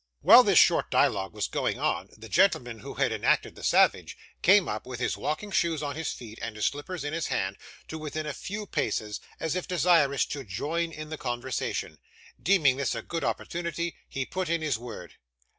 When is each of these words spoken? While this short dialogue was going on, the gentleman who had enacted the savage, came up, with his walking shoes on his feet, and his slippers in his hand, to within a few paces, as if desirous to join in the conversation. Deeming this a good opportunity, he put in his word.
While 0.21 0.41
this 0.41 0.57
short 0.57 0.89
dialogue 0.89 1.31
was 1.35 1.47
going 1.47 1.77
on, 1.79 2.09
the 2.17 2.27
gentleman 2.27 2.79
who 2.79 2.95
had 2.95 3.11
enacted 3.11 3.53
the 3.55 3.61
savage, 3.63 4.17
came 4.41 4.67
up, 4.67 4.87
with 4.87 4.99
his 4.99 5.15
walking 5.15 5.51
shoes 5.51 5.83
on 5.83 5.95
his 5.95 6.11
feet, 6.11 6.39
and 6.41 6.55
his 6.55 6.65
slippers 6.65 7.03
in 7.03 7.13
his 7.13 7.27
hand, 7.27 7.55
to 7.87 7.99
within 7.99 8.25
a 8.25 8.33
few 8.33 8.65
paces, 8.65 9.19
as 9.39 9.55
if 9.55 9.67
desirous 9.67 10.25
to 10.25 10.43
join 10.43 10.91
in 10.91 11.09
the 11.09 11.19
conversation. 11.19 11.99
Deeming 12.41 12.77
this 12.77 12.95
a 12.95 13.03
good 13.03 13.23
opportunity, 13.23 13.95
he 14.09 14.25
put 14.25 14.49
in 14.49 14.63
his 14.63 14.79
word. 14.79 15.17